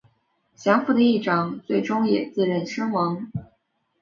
[0.55, 3.31] 降伏的义长最终也自刃身亡。